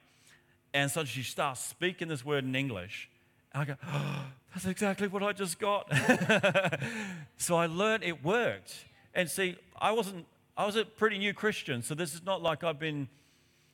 [0.72, 3.08] And suddenly she starts speaking this word in English.
[3.52, 5.92] And I go, oh, that's exactly what I just got.
[7.36, 8.84] so I learned it worked.
[9.14, 10.26] And see, I wasn't,
[10.56, 13.08] I was a pretty new Christian, so this is not like I've been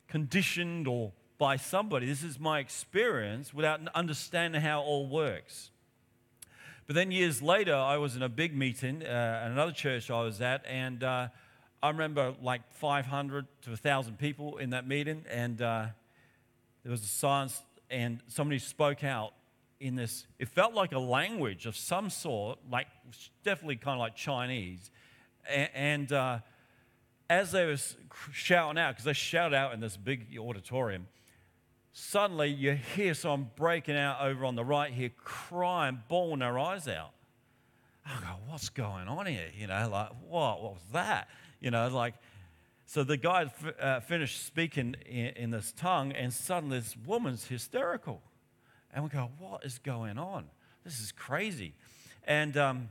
[0.08, 2.06] conditioned or by somebody.
[2.06, 5.70] This is my experience without understanding how it all works.
[6.86, 10.22] But then years later, I was in a big meeting uh, at another church I
[10.22, 11.28] was at, and uh,
[11.82, 15.86] I remember like 500 to 1,000 people in that meeting, and uh,
[16.84, 19.32] there was a silence, and somebody spoke out
[19.80, 22.86] in this, it felt like a language of some sort, like
[23.42, 24.90] definitely kind of like Chinese.
[25.50, 26.38] And, and uh,
[27.28, 27.78] as they were
[28.32, 31.08] shouting out, because they shout out in this big auditorium,
[31.98, 36.86] suddenly you hear someone breaking out over on the right here, crying, bawling their eyes
[36.86, 37.12] out.
[38.04, 39.48] I go, what's going on here?
[39.56, 40.62] You know, like, what?
[40.62, 41.28] What was that?
[41.58, 42.12] You know, like,
[42.84, 48.20] so the guy uh, finished speaking in, in this tongue, and suddenly this woman's hysterical.
[48.92, 50.44] And we go, what is going on?
[50.84, 51.72] This is crazy.
[52.24, 52.90] And um,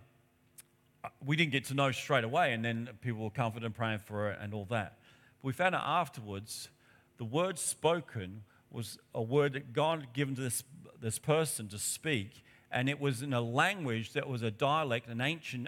[1.23, 4.31] we didn't get to know straight away, and then people were comforted and praying for
[4.31, 4.97] it and all that.
[5.43, 6.69] But we found out afterwards
[7.17, 8.41] the words spoken
[8.75, 10.63] was a word that God had given to this,
[11.01, 15.21] this person to speak, and it was in a language that was a dialect, an
[15.21, 15.67] ancient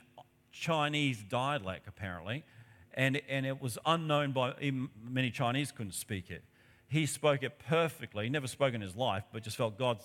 [0.52, 2.43] Chinese dialect, apparently,
[2.93, 4.54] and, and it was unknown by
[5.08, 6.43] many Chinese couldn't speak it.
[6.89, 10.00] He spoke it perfectly, he never spoke in his life, but just felt God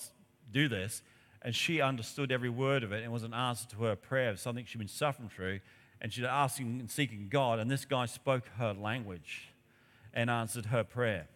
[0.51, 1.03] do this.
[1.45, 4.39] And she understood every word of it and was an answer to her prayer of
[4.39, 5.59] something she'd been suffering through.
[6.01, 7.59] And she'd asking and seeking God.
[7.59, 9.49] And this guy spoke her language
[10.15, 11.27] and answered her prayer.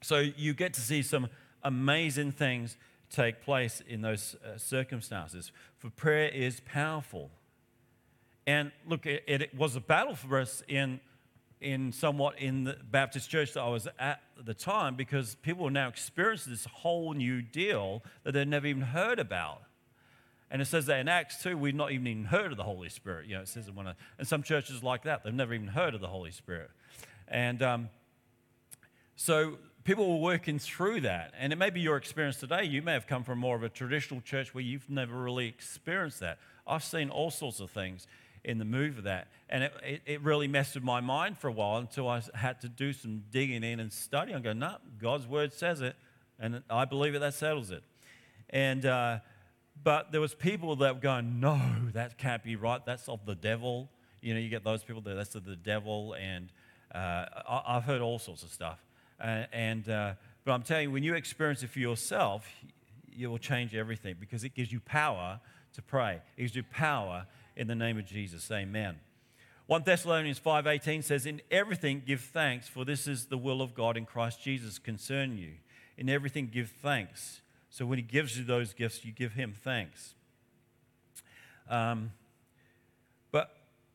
[0.00, 1.28] So you get to see some
[1.62, 2.76] amazing things
[3.10, 5.50] take place in those uh, circumstances.
[5.78, 7.30] For prayer is powerful.
[8.46, 11.00] And look, it, it, was a battle for us in
[11.60, 15.70] in somewhat in the Baptist church that I was at the time because people were
[15.72, 19.62] now experiencing this whole new deal that they'd never even heard about.
[20.50, 23.26] And it says that in Acts 2, we've not even heard of the Holy Spirit.
[23.26, 25.66] You know, it says in one of, and some churches like that, they've never even
[25.66, 26.70] heard of the Holy Spirit.
[27.26, 27.88] And um,
[29.16, 29.58] so
[29.88, 31.32] people were working through that.
[31.38, 32.62] And it may be your experience today.
[32.62, 36.20] You may have come from more of a traditional church where you've never really experienced
[36.20, 36.36] that.
[36.66, 38.06] I've seen all sorts of things
[38.44, 39.28] in the move of that.
[39.48, 42.60] And it, it, it, really messed with my mind for a while until I had
[42.60, 44.36] to do some digging in and studying.
[44.36, 45.96] I go, no, God's word says it,
[46.38, 47.82] and I believe it, that settles it.
[48.50, 49.20] And, uh,
[49.82, 51.58] but there was people that were going, no,
[51.94, 52.84] that can't be right.
[52.84, 53.88] That's of the devil.
[54.20, 56.14] You know, you get those people that that's of the devil.
[56.14, 56.50] And
[56.94, 58.80] uh, I, have heard all sorts of stuff.
[59.20, 62.48] Uh, and, uh, but I'm telling you, when you experience it for yourself,
[63.10, 65.40] you will change everything because it gives you power
[65.74, 66.20] to pray.
[66.36, 67.26] It gives you power
[67.56, 68.50] in the name of Jesus.
[68.50, 68.96] Amen.
[69.66, 73.96] 1 Thessalonians 5:18 says in everything give thanks for this is the will of God
[73.96, 75.54] in Christ Jesus concern you.
[75.98, 80.14] In everything give thanks so when He gives you those gifts, you give Him thanks.
[81.68, 82.12] Um,
[83.30, 83.50] but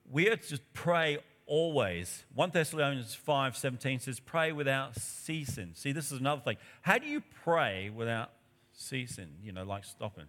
[0.10, 1.18] we are to pray
[1.54, 2.26] always.
[2.34, 5.72] 1 Thessalonians 5 17 says, Pray without ceasing.
[5.76, 6.58] See, this is another thing.
[6.82, 8.32] How do you pray without
[8.72, 9.28] ceasing?
[9.44, 10.26] You know, like stopping.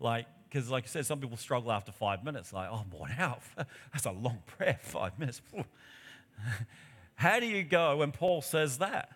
[0.00, 3.12] Like, because like I said, some people struggle after five minutes, like, oh, I'm worn
[3.16, 3.42] out.
[3.92, 5.40] That's a long prayer, five minutes.
[7.14, 9.10] How do you go when Paul says that?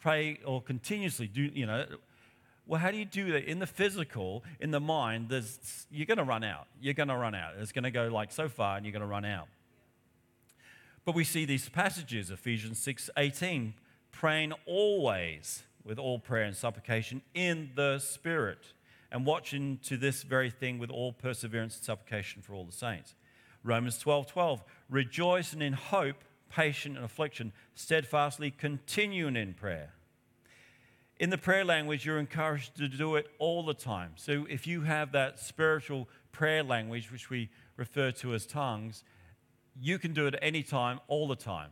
[0.00, 1.86] Pray or continuously do, you know,
[2.66, 5.30] well, how do you do that in the physical, in the mind?
[5.30, 6.66] There's, you're going to run out.
[6.80, 7.54] You're going to run out.
[7.58, 9.48] It's going to go like so far, and you're going to run out.
[11.08, 13.72] But we see these passages, Ephesians 6 18,
[14.12, 18.74] praying always with all prayer and supplication in the Spirit,
[19.10, 23.14] and watching to this very thing with all perseverance and supplication for all the saints.
[23.64, 29.94] Romans 12 12, rejoicing in hope, patient in affliction, steadfastly continuing in prayer
[31.18, 34.12] in the prayer language, you're encouraged to do it all the time.
[34.14, 39.02] So if you have that spiritual prayer language, which we refer to as tongues,
[39.80, 41.70] you can do it any time, all the time.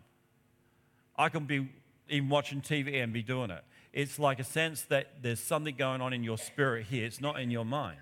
[1.17, 1.69] I can be
[2.09, 3.65] even watching TV and be doing it.
[3.93, 7.07] It's like a sense that there's something going on in your spirit here.
[7.07, 7.99] It's not in your mind.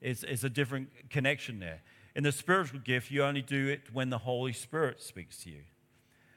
[0.00, 1.80] It's, it's a different connection there.
[2.14, 5.62] In the spiritual gift, you only do it when the Holy Spirit speaks to you.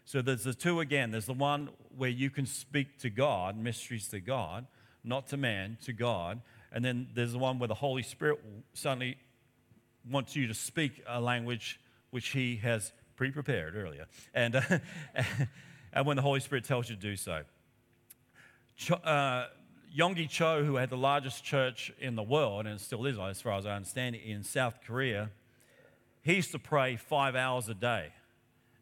[0.05, 1.11] So there's the two again.
[1.11, 4.67] There's the one where you can speak to God, mysteries to God,
[5.03, 6.41] not to man, to God.
[6.71, 8.39] And then there's the one where the Holy Spirit
[8.73, 9.17] suddenly
[10.09, 11.79] wants you to speak a language
[12.11, 14.05] which He has pre prepared earlier.
[14.33, 14.61] And, uh,
[15.93, 17.43] and when the Holy Spirit tells you to do so.
[18.75, 19.47] Cho, uh,
[19.95, 23.57] Yonggi Cho, who had the largest church in the world, and still is, as far
[23.57, 25.29] as I understand in South Korea,
[26.23, 28.13] he used to pray five hours a day.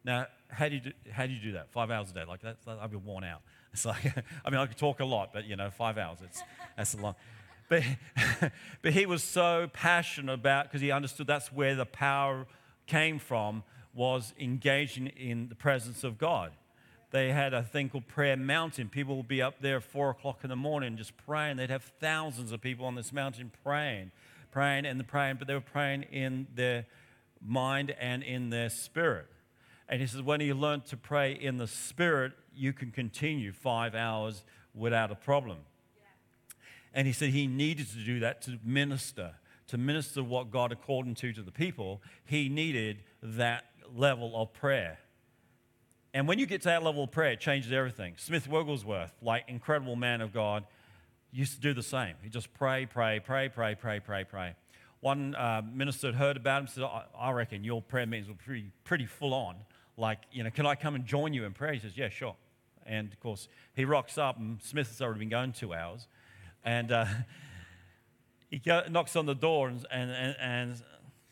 [0.04, 1.70] Now, how do you do, how do, you do that?
[1.70, 3.42] Five hours a day, like that, I'd be worn out.
[3.72, 4.04] It's like,
[4.44, 6.42] I mean, I could talk a lot, but you know, five hours, it's,
[6.76, 7.14] that's a long.
[7.68, 7.82] But,
[8.82, 12.46] but he was so passionate about, because he understood that's where the power
[12.90, 13.62] came from,
[13.94, 16.50] was engaging in the presence of God.
[17.12, 18.88] They had a thing called Prayer Mountain.
[18.88, 21.56] People would be up there at four o'clock in the morning just praying.
[21.56, 24.10] They'd have thousands of people on this mountain praying,
[24.50, 26.86] praying and praying, but they were praying in their
[27.40, 29.26] mind and in their spirit.
[29.88, 33.94] And he says, when you learn to pray in the Spirit, you can continue five
[33.96, 35.58] hours without a problem.
[35.96, 36.04] Yeah.
[36.94, 39.34] And he said he needed to do that to minister,
[39.70, 42.00] to minister what God had called him to to the people.
[42.24, 44.98] He needed that level of prayer.
[46.12, 48.14] And when you get to that level of prayer, it changes everything.
[48.16, 50.64] Smith Wigglesworth, like incredible man of God,
[51.32, 52.14] used to do the same.
[52.22, 54.54] He just pray, pray, pray, pray, pray, pray, pray.
[55.00, 58.34] One uh, minister had heard about him said, I, I reckon your prayer meetings were
[58.34, 59.56] pretty, pretty full on
[60.00, 61.74] like, you know, can I come and join you in prayer?
[61.74, 62.34] He says, yeah, sure.
[62.86, 66.08] And of course, he rocks up, and Smith has already been going two hours.
[66.64, 67.04] And uh,
[68.50, 68.60] he
[68.90, 70.82] knocks on the door and, and, and, and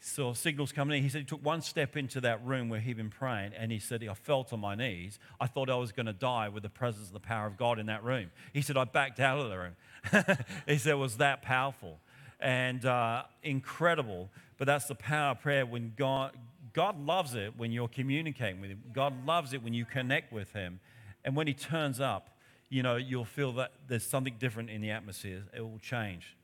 [0.01, 1.03] saw signals coming in.
[1.03, 3.79] He said he took one step into that room where he'd been praying, and he
[3.79, 5.19] said, I fell to my knees.
[5.41, 7.79] I thought I was going to die with the presence and the power of God
[7.79, 8.31] in that room.
[8.53, 10.37] He said, I backed out of the room.
[10.67, 11.99] he said, it was that powerful
[12.41, 14.31] and uh, incredible.
[14.57, 16.33] But that's the power of prayer when God,
[16.73, 18.83] God loves it when you're communicating with Him.
[18.93, 20.81] God loves it when you connect with Him.
[21.25, 24.91] And when He turns up, you know, you'll feel that there's something different in the
[24.91, 25.45] atmosphere.
[25.57, 26.37] It will change.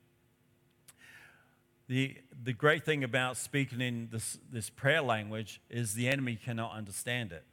[1.87, 6.73] The, the great thing about speaking in this, this prayer language is the enemy cannot
[6.73, 7.43] understand it.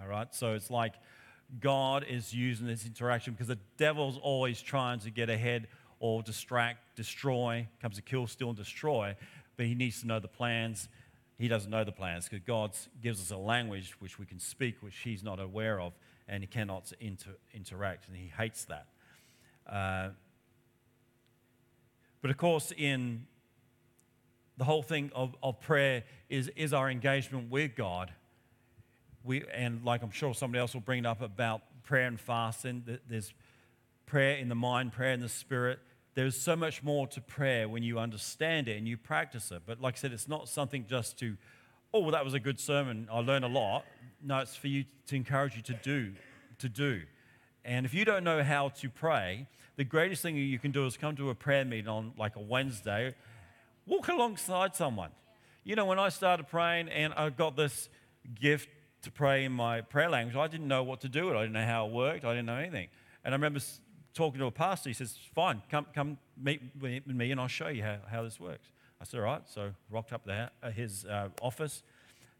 [0.00, 0.32] All right?
[0.34, 0.94] So it's like
[1.60, 5.66] God is using this interaction because the devil's always trying to get ahead
[5.98, 9.16] or distract, destroy, comes to kill, steal, and destroy.
[9.56, 10.88] But he needs to know the plans
[11.38, 14.76] he doesn't know the plans because God gives us a language which we can speak,
[14.80, 15.92] which he's not aware of,
[16.26, 18.86] and he cannot inter- interact, and he hates that.
[19.66, 20.08] Uh,
[22.20, 23.26] but of course, in
[24.58, 28.12] the whole thing of, of prayer is, is our engagement with God.
[29.24, 32.84] We, and like I'm sure somebody else will bring it up about prayer and fasting,
[33.08, 33.32] there's
[34.04, 35.78] prayer in the mind, prayer in the spirit.
[36.14, 39.62] There's so much more to prayer when you understand it and you practice it.
[39.64, 41.36] But like I said, it's not something just to,
[41.94, 43.08] oh, well, that was a good sermon.
[43.10, 43.84] I learned a lot.
[44.22, 46.12] No, it's for you to encourage you to do,
[46.58, 47.02] to do.
[47.64, 50.96] And if you don't know how to pray, the greatest thing you can do is
[50.96, 53.14] come to a prayer meeting on like a Wednesday,
[53.88, 55.10] walk alongside someone.
[55.64, 57.88] You know, when I started praying and I got this
[58.40, 58.68] gift
[59.02, 61.36] to pray in my prayer language, I didn't know what to do it.
[61.36, 62.24] I didn't know how it worked.
[62.24, 62.88] I didn't know anything.
[63.24, 63.60] And I remember
[64.14, 64.90] talking to a pastor.
[64.90, 68.38] He says, Fine, come, come meet with me and I'll show you how, how this
[68.38, 68.68] works.
[69.00, 69.42] I said, All right.
[69.46, 71.82] So rocked up there at his uh, office.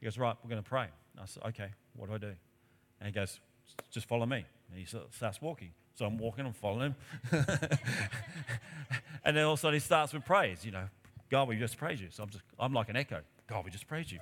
[0.01, 0.87] He goes, Right, we're going to pray.
[1.21, 2.35] I said, Okay, what do I do?
[3.01, 3.41] And he goes,
[3.91, 4.45] Just follow me.
[4.71, 5.71] And he starts walking.
[5.95, 6.95] So I'm walking, I'm following him.
[9.25, 10.89] and then all of a sudden he starts with praise, you know,
[11.31, 12.09] God, we just praise you.
[12.11, 13.21] So I'm just, I'm like an echo.
[13.49, 14.19] God, we just praise you.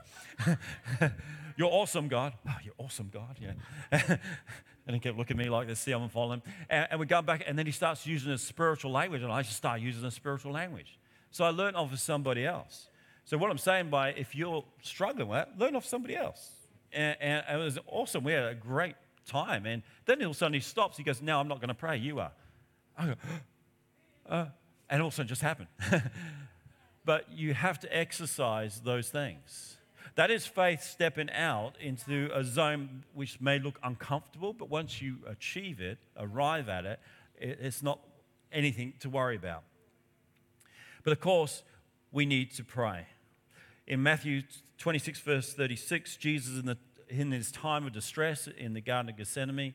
[1.57, 2.33] you're awesome, God.
[2.49, 3.37] Oh, you're awesome, God.
[3.41, 3.53] Yeah.
[4.87, 6.53] and he kept looking at me like this, see I'm following him.
[6.71, 9.43] And, and we go back, and then he starts using a spiritual language, and I
[9.43, 10.99] just start using a spiritual language.
[11.31, 12.89] So I learned off of somebody else.
[13.25, 16.53] So what I'm saying by if you're struggling with that, learn off somebody else.
[16.93, 18.23] And, and, and it was awesome.
[18.23, 18.95] We had a great
[19.27, 19.67] time.
[19.67, 20.97] And then he stops.
[20.97, 21.97] He goes, Now I'm not going to pray.
[21.97, 22.31] You are.
[22.97, 23.15] I go,
[24.29, 24.47] uh,
[24.89, 25.69] and all of a sudden just happened.
[27.07, 29.79] but you have to exercise those things.
[30.17, 35.19] That is faith stepping out into a zone which may look uncomfortable, but once you
[35.27, 37.01] achieve it, arrive at it,
[37.39, 38.01] it's not
[38.53, 39.63] anything to worry about.
[41.05, 41.63] But of course,
[42.13, 43.07] we need to pray.
[43.87, 44.43] In Matthew
[44.79, 46.77] 26, verse 36, Jesus in the
[47.09, 49.75] in his time of distress in the Garden of Gethsemane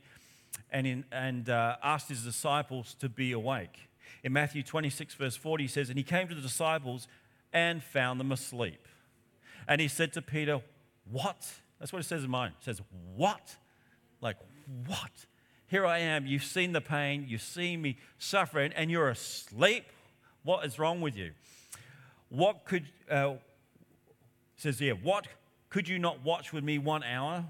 [0.70, 3.89] and, in, and uh, asked his disciples to be awake.
[4.24, 7.08] In Matthew 26, verse 40, he says, And he came to the disciples
[7.54, 8.88] and found them asleep.
[9.68, 10.62] And he said to Peter,
[11.10, 11.54] What?
[11.80, 12.52] That's what it says in mine.
[12.60, 12.82] It says,
[13.16, 13.56] What?
[14.22, 14.38] Like,
[14.88, 15.26] what?
[15.68, 16.26] Here I am.
[16.26, 17.26] You've seen the pain.
[17.28, 19.86] You've seen me suffering, and you're asleep.
[20.44, 21.32] What is wrong with you?
[22.30, 23.36] What could, uh,
[24.58, 25.28] says here, what
[25.70, 27.46] could you not watch with me one hour?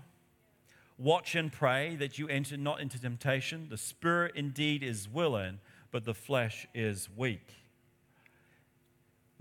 [0.98, 3.68] Watch and pray that you enter not into temptation.
[3.70, 5.60] The spirit indeed is willing,
[5.92, 7.61] but the flesh is weak.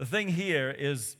[0.01, 1.19] The thing here is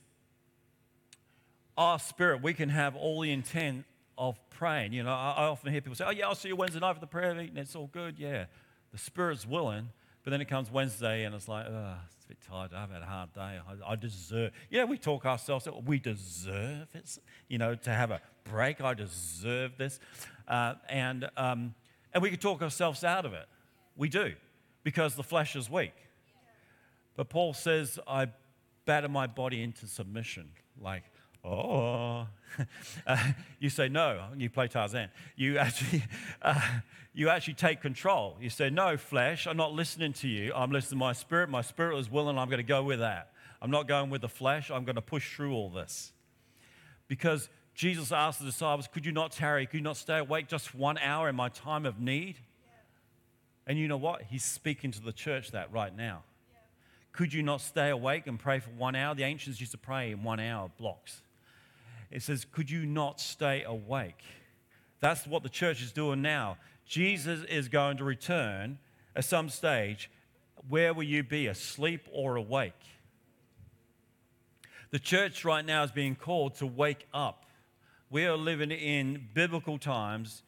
[1.77, 3.85] our spirit, we can have all the intent
[4.17, 4.93] of praying.
[4.93, 6.99] You know, I, often hear people say, Oh, yeah, I'll see you Wednesday night for
[6.99, 7.57] the prayer meeting.
[7.57, 8.17] It's all good.
[8.17, 8.45] Yeah.
[8.91, 9.89] The spirit's willing,
[10.23, 12.71] but then it comes Wednesday and it's like, oh, it's a bit tired.
[12.73, 13.59] I've had a hard day.
[13.59, 14.51] I, I deserve.
[14.71, 15.67] Yeah, we talk ourselves.
[15.85, 17.19] We deserve it.
[17.49, 18.81] You know, to have a break.
[18.81, 19.99] I deserve this,
[20.47, 21.75] uh, and um,
[22.15, 23.45] and we can talk ourselves out of it.
[23.95, 24.33] We do,
[24.83, 25.93] because the flesh is weak.
[27.15, 28.29] But Paul says, I
[28.91, 30.49] batter my body into submission.
[30.81, 31.03] Like,
[31.45, 32.27] oh,
[33.07, 33.17] uh,
[33.59, 35.07] you say no, you play Tarzan.
[35.37, 36.03] You actually,
[36.41, 36.59] uh,
[37.13, 38.35] you actually take control.
[38.41, 40.51] You say, no, flesh, I'm not listening to you.
[40.53, 41.49] I'm listening to my spirit.
[41.49, 42.37] My spirit is willing.
[42.37, 43.31] I'm going to go with that.
[43.61, 44.69] I'm not going with the flesh.
[44.69, 46.11] I'm going to push through all this.
[47.07, 49.67] Because Jesus asked the disciples, could you not tarry?
[49.67, 52.35] Could you not stay awake just one hour in my time of need?
[53.65, 54.23] And you know what?
[54.23, 56.23] He's speaking to the church that right now.
[57.11, 59.13] Could you not stay awake and pray for one hour?
[59.13, 61.21] The ancients used to pray in one hour blocks.
[62.09, 64.23] It says, Could you not stay awake?
[64.99, 66.57] That's what the church is doing now.
[66.85, 68.77] Jesus is going to return
[69.15, 70.09] at some stage.
[70.69, 72.73] Where will you be, asleep or awake?
[74.91, 77.45] The church right now is being called to wake up.
[78.09, 80.43] We are living in biblical times.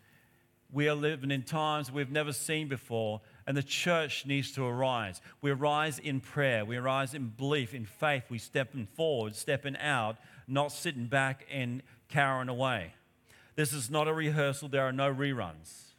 [0.72, 5.22] We are living in times we've never seen before, and the church needs to arise.
[5.41, 8.24] We arise in prayer, we arise in belief, in faith.
[8.30, 10.18] We stepping forward, stepping out,
[10.48, 12.94] not sitting back and cowering away.
[13.56, 15.94] This is not a rehearsal, there are no reruns.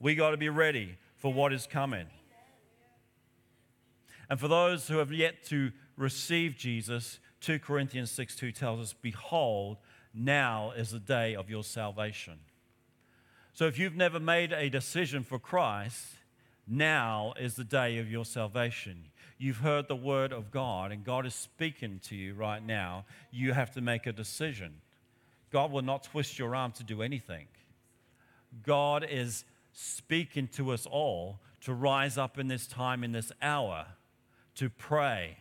[0.00, 2.06] We got to be ready for what is coming.
[4.30, 8.92] And for those who have yet to receive Jesus, 2 Corinthians 6 2 tells us,
[8.92, 9.78] Behold,
[10.12, 12.38] now is the day of your salvation.
[13.52, 16.17] So if you've never made a decision for Christ,
[16.68, 19.04] now is the day of your salvation.
[19.38, 23.04] You've heard the word of God, and God is speaking to you right now.
[23.30, 24.74] You have to make a decision.
[25.52, 27.46] God will not twist your arm to do anything.
[28.64, 33.86] God is speaking to us all to rise up in this time, in this hour,
[34.56, 35.38] to pray.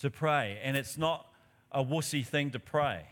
[0.00, 0.58] To pray.
[0.62, 1.26] And it's not
[1.72, 3.06] a wussy thing to pray.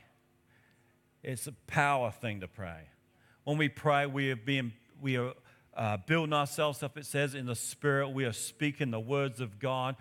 [1.23, 2.89] It's a power thing to pray.
[3.45, 5.35] When we pray, we are being we are
[5.77, 6.97] uh, building ourselves up.
[6.97, 9.97] It says in the spirit, we are speaking the words of God.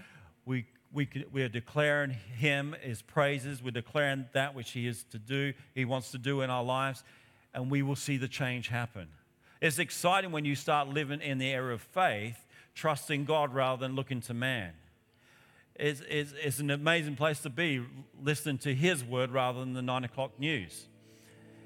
[0.45, 0.65] We
[0.95, 3.61] we, we are declaring Him, His praises.
[3.61, 7.03] We're declaring that which He is to do, He wants to do in our lives,
[7.53, 9.09] and we will see the change happen.
[9.61, 12.37] It's exciting when you start living in the area of faith,
[12.73, 14.71] trusting God rather than looking to man.
[15.75, 17.83] It's, it's, it's an amazing place to be,
[18.23, 20.87] listening to His word rather than the nine o'clock news.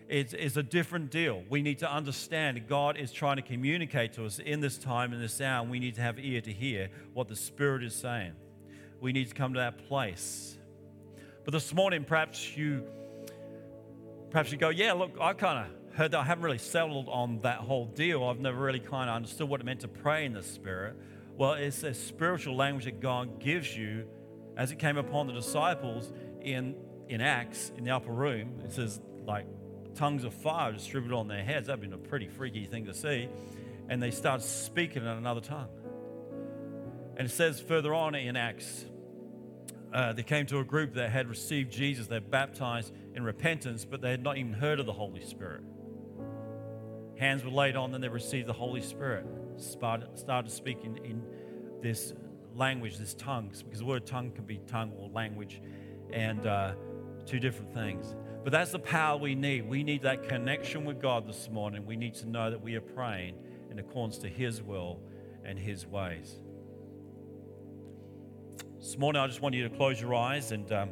[0.10, 1.44] It's, it's a different deal.
[1.50, 5.22] We need to understand God is trying to communicate to us in this time, in
[5.22, 8.34] this hour, we need to have ear to hear what the Spirit is saying
[9.02, 10.58] we need to come to that place.
[11.46, 12.84] But this morning, perhaps you,
[14.30, 16.20] perhaps you go, yeah, look, I kind of heard that.
[16.20, 18.24] I haven't really settled on that whole deal.
[18.24, 20.96] I've never really kind of understood what it meant to pray in the Spirit.
[21.38, 24.06] Well, it's a spiritual language that God gives you
[24.58, 26.76] as it came upon the disciples in,
[27.08, 28.60] in Acts in the upper room.
[28.66, 29.46] It says, like,
[29.96, 31.68] tongues of fire distributed on their heads.
[31.68, 33.30] That'd been a pretty freaky thing to see.
[33.88, 35.70] And they start speaking in another tongue.
[37.18, 38.86] And it says further on in Acts,
[39.94, 42.08] uh, they came to a group that had received Jesus.
[42.08, 45.64] They're baptized in repentance, but they had not even heard of the Holy Spirit.
[47.18, 49.26] Hands were laid on them, they received the Holy Spirit.
[49.58, 51.22] Started, started speaking in
[51.82, 52.14] this
[52.56, 55.62] language, this tongues, because the word tongue can be tongue or language,
[56.14, 56.74] and uh,
[57.26, 58.16] two different things.
[58.50, 59.70] But that's the power we need.
[59.70, 61.86] We need that connection with God this morning.
[61.86, 63.36] We need to know that we are praying
[63.70, 65.02] in accordance to His will
[65.46, 66.34] and His ways.
[68.80, 70.52] This morning, I just want you to close your eyes.
[70.52, 70.90] And um,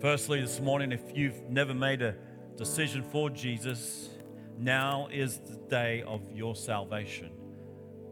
[0.00, 2.14] firstly, this morning, if you've never made a
[2.56, 4.08] decision for Jesus,
[4.56, 7.32] now is the day of your salvation.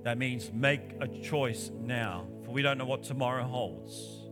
[0.02, 4.26] That means make a choice now, for we don't know what tomorrow holds.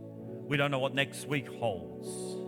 [0.49, 2.38] We don't know what next week holds.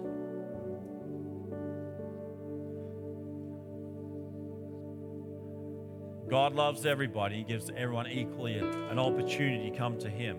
[6.32, 7.36] God loves everybody.
[7.36, 10.38] He gives everyone equally an opportunity to come to Him.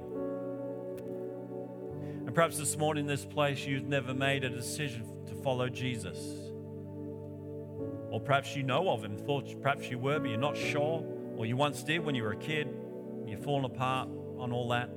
[2.24, 6.16] And perhaps this morning in this place, you've never made a decision to follow Jesus.
[8.10, 11.04] Or perhaps you know of him, thought perhaps you were, but you're not sure.
[11.36, 12.74] Or you once did when you were a kid,
[13.26, 14.88] you've fallen apart on all that.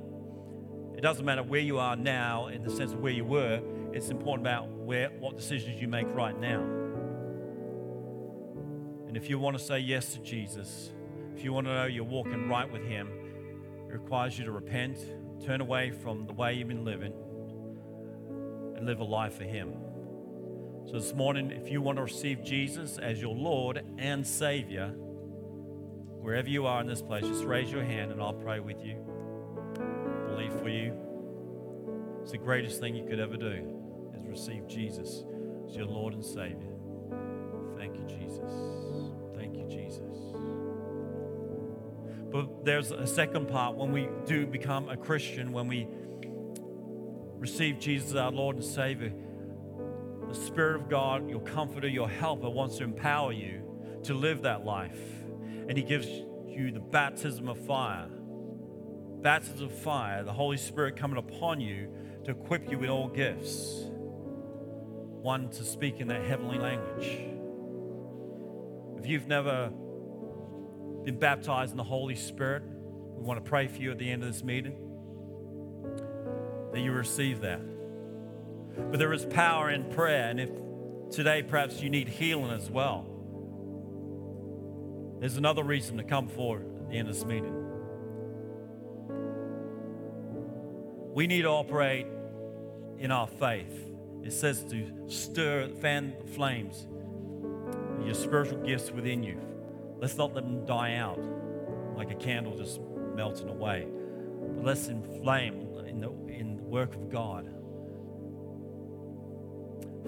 [0.96, 3.60] It doesn't matter where you are now in the sense of where you were,
[3.92, 6.75] it's important about where, what decisions you make right now.
[9.06, 10.92] And if you want to say yes to Jesus,
[11.34, 13.08] if you want to know you're walking right with Him,
[13.88, 14.98] it requires you to repent,
[15.44, 17.12] turn away from the way you've been living,
[18.76, 19.74] and live a life for Him.
[20.86, 26.48] So this morning, if you want to receive Jesus as your Lord and Savior, wherever
[26.48, 28.96] you are in this place, just raise your hand and I'll pray with you.
[30.28, 30.92] Believe for you.
[32.22, 33.64] It's the greatest thing you could ever do
[34.16, 35.24] is receive Jesus
[35.68, 36.74] as your Lord and Savior.
[37.76, 38.75] Thank you, Jesus.
[42.36, 45.88] But there's a second part when we do become a Christian, when we
[47.38, 49.10] receive Jesus as our Lord and Savior,
[50.28, 53.62] the Spirit of God, your comforter, your helper, wants to empower you
[54.02, 55.00] to live that life.
[55.66, 58.10] And He gives you the baptism of fire.
[59.22, 61.88] Baptism of fire, the Holy Spirit coming upon you
[62.24, 63.84] to equip you with all gifts.
[65.22, 67.18] One to speak in that heavenly language.
[68.98, 69.70] If you've never
[71.06, 72.64] been baptized in the Holy Spirit,
[73.14, 74.76] we want to pray for you at the end of this meeting
[76.72, 77.60] that you receive that.
[78.90, 80.50] But there is power in prayer, and if
[81.12, 83.06] today perhaps you need healing as well,
[85.20, 87.54] there's another reason to come forward at the end of this meeting.
[91.14, 92.08] We need to operate
[92.98, 93.92] in our faith.
[94.24, 96.88] It says to stir, fan the flames,
[98.04, 99.40] your spiritual gifts within you.
[99.98, 101.18] Let's not let them die out
[101.96, 102.80] like a candle just
[103.14, 103.86] melting away.
[104.56, 107.48] But let's inflame in the in the work of God.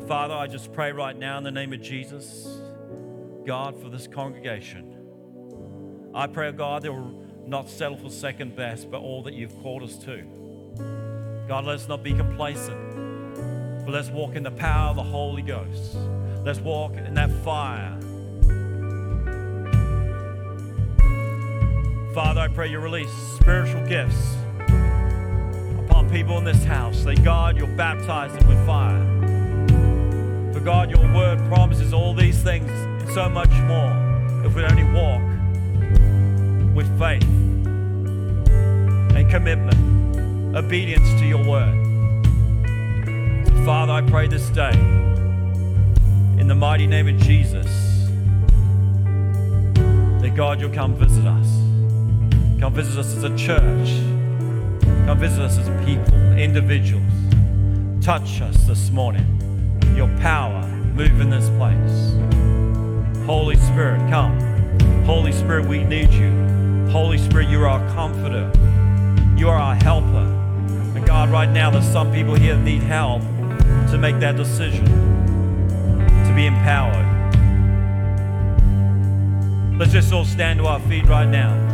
[0.07, 2.61] Father, I just pray right now in the name of Jesus,
[3.45, 4.95] God, for this congregation.
[6.15, 9.59] I pray, oh God, they will not settle for second best, but all that you've
[9.63, 10.25] called us to.
[11.49, 15.97] God, let's not be complacent, but let's walk in the power of the Holy Ghost.
[16.45, 17.99] Let's walk in that fire.
[22.19, 24.35] Father, I pray you release spiritual gifts
[25.79, 29.01] upon people in this house that God, you'll baptize them with fire.
[30.53, 33.93] For God, your word promises all these things and so much more
[34.45, 35.23] if we only walk
[36.75, 37.23] with faith
[39.15, 41.73] and commitment, obedience to your word.
[43.65, 44.73] Father, I pray this day
[46.37, 47.69] in the mighty name of Jesus,
[50.21, 51.68] that God, you'll come visit us.
[52.59, 53.89] Come visit us as a church.
[55.07, 57.05] Come visit us as people, individuals.
[58.05, 59.25] Touch us this morning.
[59.95, 62.17] Your power, move in this place.
[63.27, 64.37] Holy Spirit, come.
[65.05, 66.89] Holy Spirit, we need you.
[66.91, 68.51] Holy Spirit, you are our comforter.
[69.37, 70.27] You are our helper.
[70.97, 73.23] And God, right now, there's some people here that need help
[73.93, 77.07] to make that decision, to be empowered.
[79.79, 81.68] Let's just all stand to our feet right now.